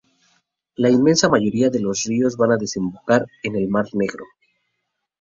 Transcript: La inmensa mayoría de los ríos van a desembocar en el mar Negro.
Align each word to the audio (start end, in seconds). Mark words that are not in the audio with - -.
La 0.77 0.89
inmensa 0.89 1.29
mayoría 1.29 1.69
de 1.69 1.79
los 1.79 2.05
ríos 2.05 2.35
van 2.35 2.53
a 2.53 2.57
desembocar 2.57 3.27
en 3.43 3.55
el 3.55 3.67
mar 3.69 3.85
Negro. 3.93 4.25